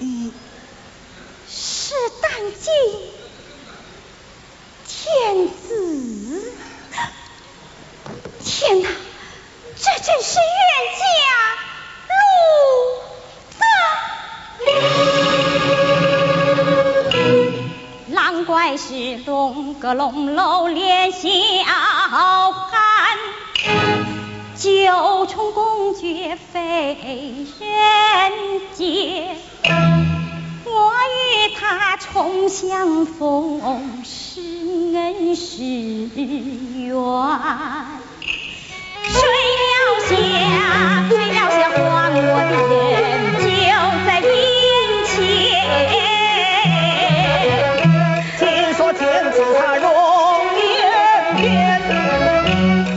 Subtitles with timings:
[0.00, 0.32] 嗯，
[1.48, 2.72] 是当今
[4.86, 6.52] 天子。
[8.44, 8.88] 天哪，
[9.76, 10.44] 这真是冤
[10.98, 11.04] 家
[12.10, 12.14] 路。
[18.06, 23.18] 难怪是龙阁龙楼连霄汉，
[24.56, 27.46] 九重宫阙非人
[28.74, 29.36] 杰。
[30.64, 30.70] 我
[31.10, 33.60] 与他重相逢
[34.04, 34.40] 是
[34.94, 36.92] 恩是缘，
[39.04, 39.16] 谁
[39.62, 39.72] 料
[40.08, 40.12] 想，
[41.08, 41.76] 谁料想还
[42.16, 42.92] 我的人
[43.40, 43.44] 就
[44.04, 44.32] 在眼
[45.06, 45.14] 前。
[48.38, 48.42] 听
[48.74, 49.86] 说天子他容
[50.58, 50.62] 颜
[51.36, 51.42] 变，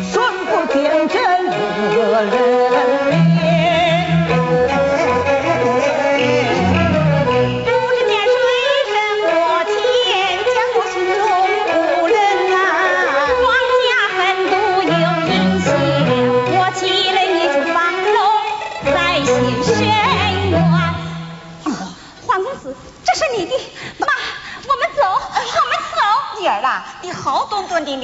[0.04, 0.14] 孙
[0.46, 0.76] 不天
[1.08, 1.16] 真
[1.48, 3.37] 恶人。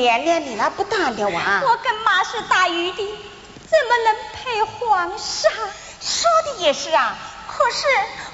[0.04, 1.62] 连连，你那不大了啊！
[1.64, 5.50] 我跟妈是打鱼的，怎么能配皇上？
[6.02, 7.88] 说的也是啊，可是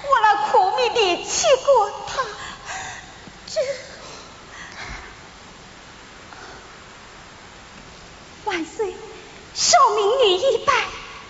[0.10, 2.24] 我那苦命的齐国他，
[3.46, 3.62] 这
[8.46, 8.96] 万岁，
[9.54, 10.74] 受民女一拜。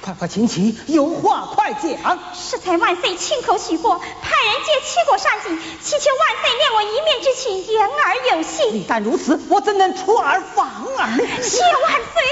[0.02, 2.20] 快快请起，有话快讲。
[2.34, 8.76] 适才万岁亲口许过，派人借七国上京，祈求万岁念我一面之情，言而有信。
[8.76, 11.18] 一旦如此，我怎能出尔反尔？
[11.42, 12.24] 谢万岁。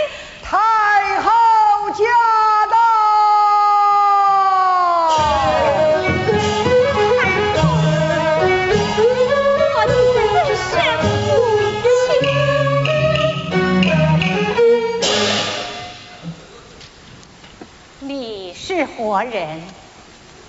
[0.43, 1.31] 太后
[1.91, 2.05] 驾
[18.99, 19.61] 你是何人？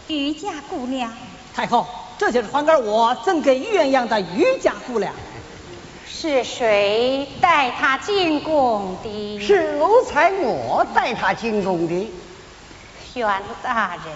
[0.09, 1.13] 余家姑娘。
[1.55, 1.87] 太后，
[2.17, 5.13] 这就是还给我赠给鸳鸯的余家姑娘。
[6.07, 9.39] 是谁带她进宫的？
[9.41, 12.11] 是奴才我带她进宫的。
[13.15, 14.15] 袁大人，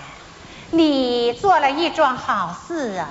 [0.71, 3.09] 你做了一桩好事啊！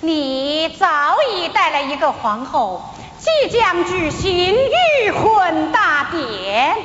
[0.00, 0.86] 你早
[1.32, 2.82] 已带了一个皇后，
[3.18, 6.76] 即将举行御婚大典。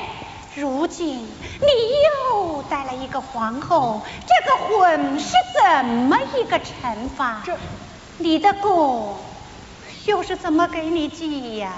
[0.61, 1.67] 如今你
[2.29, 7.41] 又带了一个皇后，这个婚是怎么一个惩罚？
[7.43, 7.57] 这，
[8.19, 9.17] 你的功
[10.05, 11.73] 又是怎么给你记呀？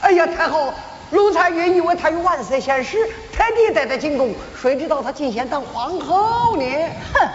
[0.00, 0.72] 哎呀，太后，
[1.10, 4.32] 奴才原以为她与万岁相识，特地带她进宫，
[4.62, 6.64] 谁知道她竟想当皇后呢？
[7.12, 7.28] 哼，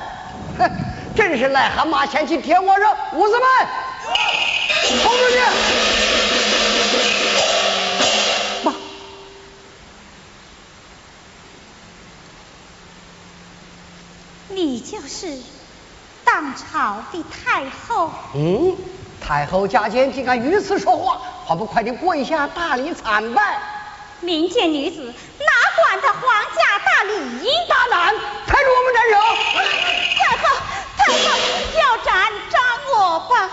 [0.59, 0.71] 哼，
[1.13, 2.87] 真是癞蛤蟆想吃天鹅肉！
[3.15, 3.43] 武士们，
[5.01, 6.02] 冲出去！
[14.83, 15.37] 就是
[16.23, 18.11] 当朝的太后。
[18.35, 18.75] 嗯，
[19.21, 23.59] 太后驾见竟敢如此说话，还不快点跪下大礼参拜？
[24.19, 25.45] 民间女子哪
[25.83, 27.45] 管他皇家大礼？
[27.67, 28.15] 大胆，
[28.47, 29.15] 抬住我们斩首！
[30.17, 30.43] 太后，
[30.97, 31.37] 太后，
[31.77, 32.61] 要斩斩
[32.95, 33.49] 我吧！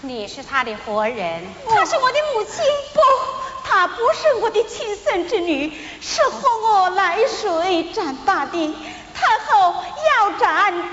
[0.00, 1.42] 你是他的活人？
[1.68, 2.64] 她是我的母亲。
[2.94, 3.00] 不，
[3.68, 8.74] 她不是我的亲生之女，是和我来水长大的。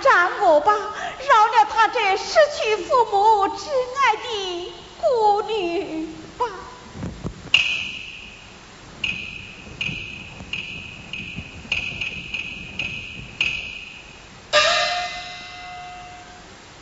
[0.01, 3.67] 斩我吧，饶了她这失去父母挚
[3.99, 6.07] 爱的孤女
[6.37, 6.45] 吧。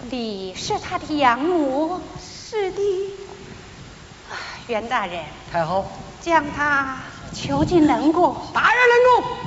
[0.10, 2.02] 你是他的养母？
[2.20, 2.82] 是的。
[4.68, 7.00] 袁大人，太后，将他
[7.34, 8.36] 囚禁冷宫。
[8.54, 9.41] 大人冷宫。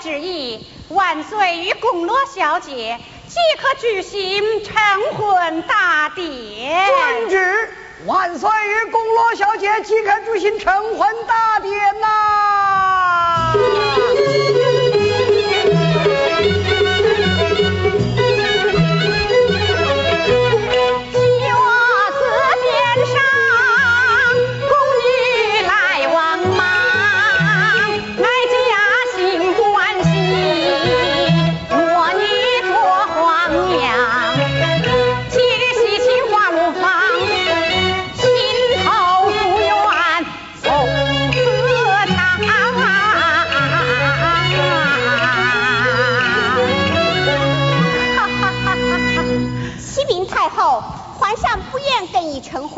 [0.00, 2.98] 旨意，万岁与宫罗小姐
[3.28, 4.74] 即可举行成
[5.14, 6.86] 婚大典。
[6.86, 7.68] 遵旨，
[8.06, 13.52] 万岁与宫罗小姐即可举行成婚大典呐、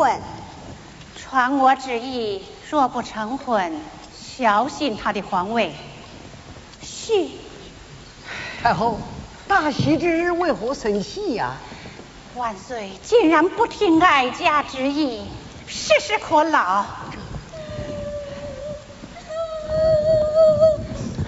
[0.02, 0.20] 婚。
[1.16, 3.80] 传我旨意，若不成婚，
[4.12, 5.72] 小心他的皇位。
[6.82, 7.28] 是。
[8.60, 8.98] 太后，
[9.46, 11.52] 大喜之日为何生气呀？
[12.34, 15.24] 万岁竟然不听哀家之意，
[15.68, 16.84] 实是可恼。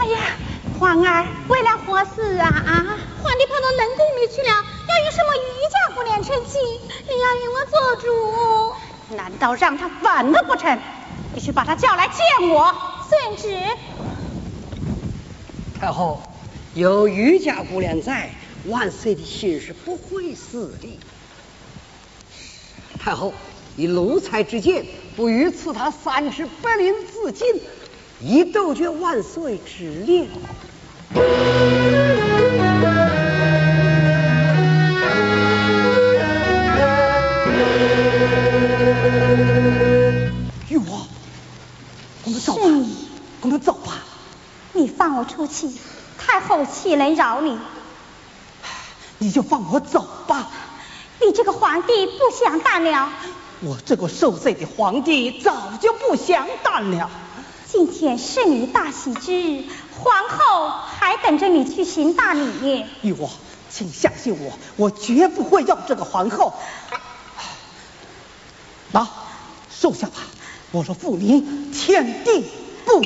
[0.01, 0.19] 哎呀，
[0.81, 2.99] 皇儿，为了何事啊啊？
[3.23, 4.65] 皇帝跑到冷宫里去了，
[4.97, 5.41] 那有什么御
[5.73, 9.17] 驾不良成亲，你要与我做主。
[9.17, 10.79] 难道让他反了不成？
[11.35, 12.73] 你去把他叫来见我。
[13.11, 13.61] 遵旨。
[15.81, 16.23] 太后，
[16.75, 18.31] 有御驾姑娘在，
[18.67, 21.01] 万岁的心是不会死的。
[23.01, 23.35] 太后，
[23.77, 24.87] 以奴才之见，
[25.17, 27.61] 不欲赐他三尺白绫自尽，
[28.21, 30.29] 以杜绝万岁之令。
[42.25, 42.63] 我们走吧，
[43.43, 43.93] 我们走吧。
[44.73, 45.71] 你放我出去，
[46.19, 47.59] 太后岂能饶你？
[49.19, 50.49] 你就放我走吧。
[51.21, 53.11] 你这个皇帝不想当了。
[53.61, 57.11] 我这个受罪的皇帝早就不想当了。
[57.71, 59.65] 今天是你大喜之日，
[60.03, 62.85] 皇后还等着你去行大礼。
[63.03, 63.31] 玉王，
[63.71, 66.55] 请相信我，我绝不会要这个皇后。
[68.93, 69.07] 拿，
[69.71, 70.15] 收下吧。
[70.75, 72.45] 我说父宁，天地
[72.85, 73.05] 不容。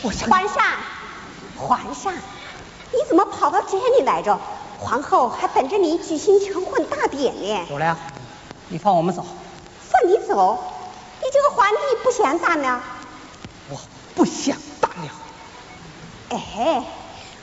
[0.00, 0.64] 我皇上，
[1.54, 4.40] 皇上，你怎么跑到这里来着？
[4.78, 7.66] 皇后还等着你举行成婚大典呢。
[7.68, 7.94] 主良，
[8.68, 9.26] 你放我们走。
[9.86, 10.58] 放你走？
[11.20, 12.80] 你这个皇帝不想当了？
[13.68, 13.76] 我
[14.14, 15.12] 不想当了。
[16.30, 16.82] 哎，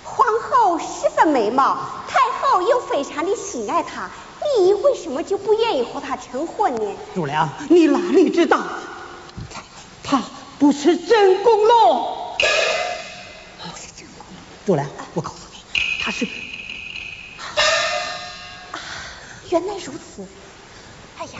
[0.03, 1.77] 皇后十分美貌，
[2.07, 4.09] 太后又非常的喜爱她。
[4.57, 6.95] 你为什么就不愿意和他成婚呢？
[7.15, 8.61] 汝良，你哪里知道，
[9.49, 9.63] 他
[10.03, 10.23] 他
[10.59, 12.35] 不是真公喽？
[13.61, 14.25] 不是真公。
[14.65, 15.57] 汝良，我告诉你，
[15.99, 16.25] 他是。
[17.37, 18.79] 啊，
[19.49, 20.25] 原来如此。
[21.17, 21.39] 哎呀，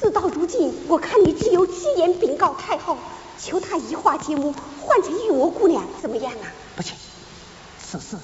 [0.00, 2.96] 事到如今，我看你只有直言禀告太后，
[3.42, 6.44] 求她移花接木，换成玉娥姑娘，怎么样啊？
[6.76, 6.94] 不行，
[7.82, 8.16] 此事。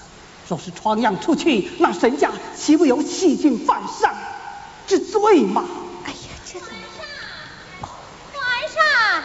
[0.52, 4.14] 若是传扬出去，那沈家岂不有欺君犯上
[4.86, 5.64] 之罪吗？
[6.04, 7.88] 哎呀，这怎么？
[8.34, 8.38] 皇
[8.68, 9.22] 上，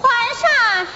[0.00, 0.08] 皇
[0.38, 0.86] 上，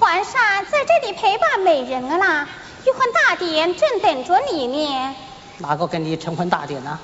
[0.00, 2.48] 皇上在这里陪伴美人儿啦，
[2.86, 5.14] 玉婚大典正等着你呢。
[5.58, 6.98] 哪个跟你成婚大典呢？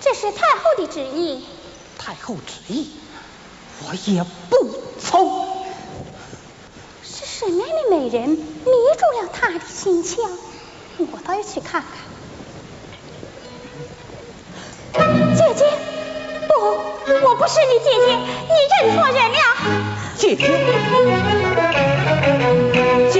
[0.00, 1.44] 这是太后的旨意。
[1.98, 2.90] 太后旨意，
[3.84, 4.56] 我也不
[4.98, 5.41] 从。
[7.44, 10.20] 什么样的美人迷住了他的心窍？
[10.98, 11.90] 我倒要去看看。
[15.34, 15.64] 姐姐，
[16.46, 16.52] 不，
[17.26, 18.14] 我不是你姐姐，
[18.46, 19.38] 你认错人了。
[20.16, 20.42] 姐姐，
[23.10, 23.16] 姐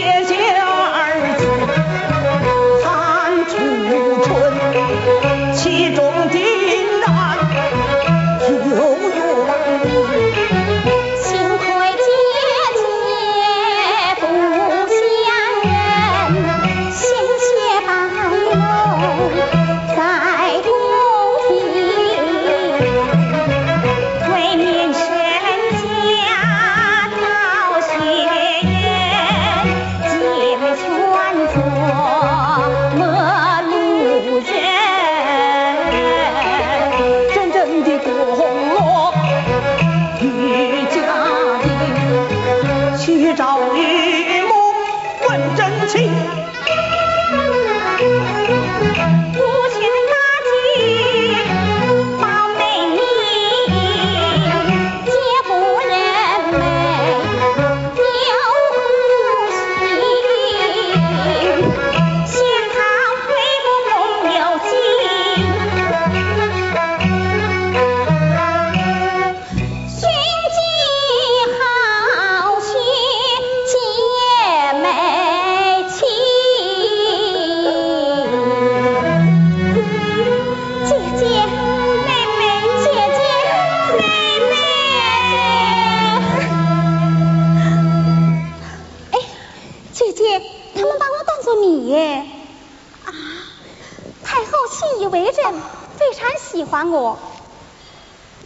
[94.72, 95.54] 信以为真，
[95.98, 97.18] 非常喜欢我。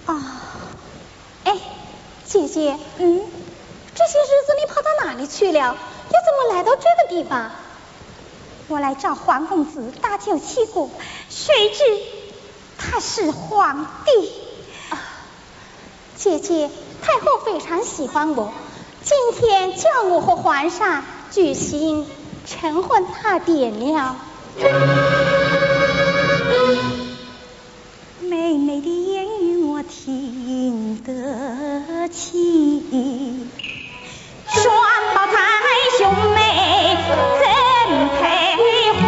[0.04, 0.42] 啊，
[1.44, 1.56] 哎，
[2.24, 3.22] 姐姐，嗯，
[3.94, 5.76] 这些日子你跑到哪里去了？
[6.08, 7.50] 又怎么来到这个地方？
[8.68, 10.90] 我来找黄公子搭救七姑，
[11.28, 11.84] 谁知
[12.76, 14.32] 他是皇帝。
[16.16, 16.70] 姐姐，
[17.02, 18.52] 太后非常喜欢我，
[19.04, 22.08] 今天叫我和皇上举行
[22.46, 24.16] 成婚大典了。
[31.06, 33.48] 得妻，
[34.48, 34.74] 双
[35.14, 35.38] 胞胎
[35.98, 37.14] 兄妹怎
[38.18, 38.18] 配
[38.98, 39.06] 婚？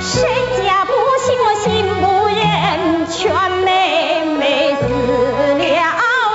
[0.00, 0.14] 谁
[0.62, 0.92] 家不
[1.24, 1.66] 幸我心
[2.00, 2.38] 不忍，
[3.10, 3.18] 劝
[3.64, 4.86] 妹妹死
[5.58, 5.74] 了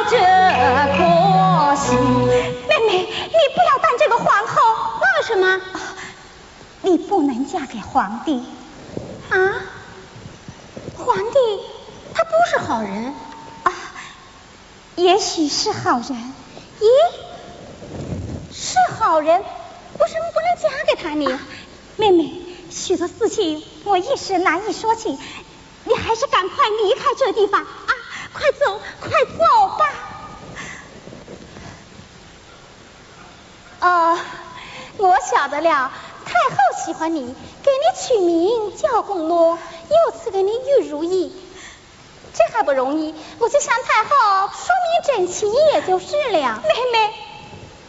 [0.10, 0.18] 这
[0.98, 1.00] 颗
[1.78, 1.88] 心。
[2.68, 4.54] 妹妹，你不要当这个皇后，
[5.00, 5.62] 为什么？
[6.82, 8.44] 你不能嫁给皇帝
[9.30, 9.38] 啊！
[10.98, 11.40] 皇帝
[12.14, 13.14] 他不是好人，
[15.02, 16.34] 也许是好人，
[16.80, 16.86] 咦，
[18.54, 21.40] 是好人，为什么不能嫁给他呢？
[21.98, 22.32] 妹妹，
[22.70, 25.18] 许多事情我一时难以说起，
[25.86, 27.90] 你还是赶快离开这地方啊！
[28.32, 29.86] 快走，快走吧。
[33.80, 34.20] 哦，
[34.98, 35.92] 我晓得了。
[36.24, 39.58] 太后喜欢你，给你取名叫贡诺，
[39.90, 41.36] 又赐给你玉如意，
[42.34, 43.14] 这还不容易？
[43.40, 44.10] 我就向太后
[44.48, 46.62] 说明整齐也就是了。
[46.62, 47.14] 妹妹，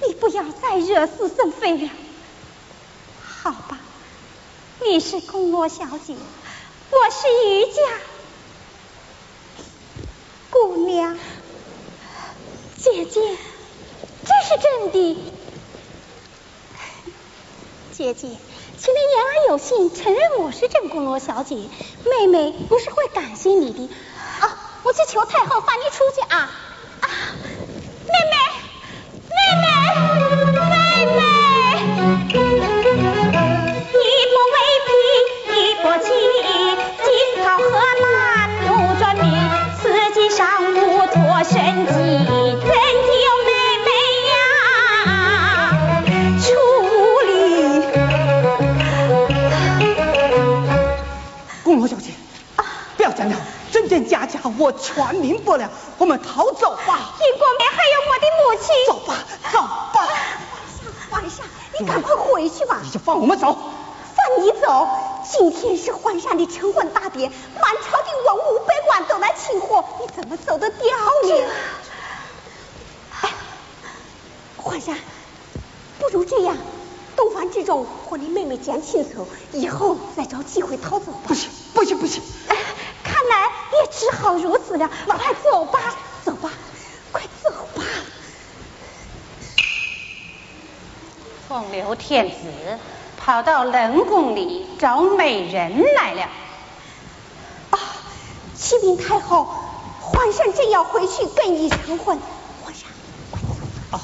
[0.07, 1.91] 你不要再惹是生非了。
[3.21, 3.79] 好吧，
[4.85, 6.15] 你是宫罗小姐，
[6.91, 7.83] 我是余家
[10.51, 11.19] 姑娘。
[12.79, 13.37] 姐姐，
[14.25, 15.33] 这是真的。
[17.93, 18.29] 姐姐，
[18.79, 21.57] 请你言而有信，承认我是郑宫罗小姐。
[22.05, 23.89] 妹妹不是会感谢你的
[24.41, 24.81] 啊！
[24.85, 26.51] 我去求太后放你出去啊！
[54.59, 55.69] 我全明白了。
[55.99, 57.15] 我们逃走吧。
[57.19, 58.71] 英国妹还有我的母亲。
[58.87, 59.15] 走吧，
[59.53, 59.59] 走
[59.93, 60.07] 吧。
[61.11, 61.45] 皇上，
[61.81, 62.79] 你赶快回去吧。
[62.83, 63.57] 你就放我们走。
[64.15, 64.87] 放你走？
[65.31, 71.45] 今天是皇上的成婚大典，满朝的文武百官都来庆贺，你怎么走得掉呢？
[73.23, 73.31] 哎，
[74.57, 74.97] 皇上，
[75.99, 76.57] 不如这样，
[77.17, 81.21] 东方之中和你妹妹讲清楚，以后再找机会逃走吧。
[81.29, 82.23] 不行，不行，不行。
[82.49, 82.57] 哎
[83.05, 86.51] 看来也只好如此了，快走吧，走吧，
[87.13, 87.85] 快走吧。
[91.49, 92.35] 风流天子
[93.25, 96.23] 跑到冷宫里找美人来了。
[97.71, 97.79] 啊，
[98.57, 99.47] 启禀太后，
[100.01, 102.19] 皇上正要回去跟你成婚，
[102.65, 102.89] 皇上，
[103.31, 103.97] 快走。
[103.97, 104.01] 啊，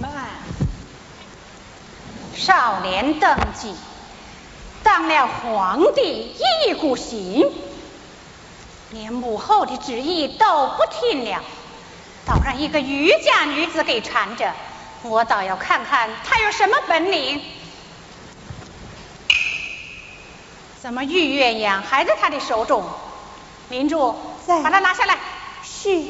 [0.00, 0.12] 慢，
[2.36, 3.74] 少年登基。
[4.84, 6.36] 当了皇帝
[6.68, 7.50] 一股行，
[8.92, 11.42] 连母后的旨意都不听了，
[12.24, 14.54] 倒让一个渔家女子给缠着，
[15.02, 17.42] 我倒要看看他有什么本领。
[20.80, 22.84] 怎么玉鸳鸯还在他的手中？
[23.68, 24.14] 明珠，
[24.46, 25.18] 把它拿下来。
[25.62, 26.04] 是。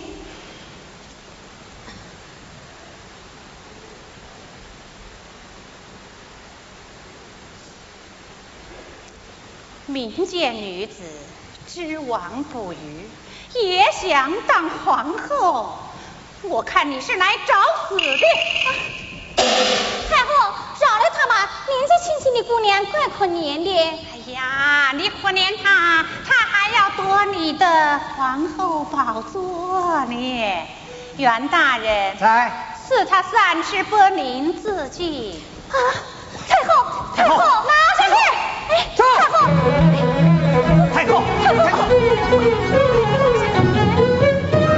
[9.87, 11.03] 民间女子
[11.67, 13.09] 知网捕鱼，
[13.61, 15.77] 也想当皇后。
[16.43, 17.55] 我看你是来找
[17.89, 18.19] 死的。
[20.09, 23.71] 太后，饶了他吧，年纪轻轻的姑娘怪可怜的。
[23.71, 30.69] 哎呀，你可怜她，她还要夺你的皇后宝座呢。
[31.17, 32.51] 袁大人，在，
[32.89, 35.43] 赐她三尺白绫自尽。
[35.69, 35.77] 啊，
[36.49, 38.15] 太后，太后，拿下去。
[38.97, 39.05] 走！
[40.95, 43.30] 太后，太后，太后。